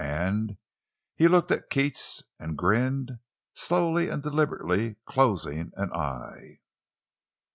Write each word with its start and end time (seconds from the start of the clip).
And—" 0.03 0.57
he 1.15 1.27
looked 1.27 1.51
at 1.51 1.69
Keats 1.69 2.23
and 2.39 2.57
grinned, 2.57 3.19
slowly 3.53 4.09
and 4.09 4.23
deliberately 4.23 4.95
closing 5.05 5.69
an 5.75 5.93
eye. 5.93 6.59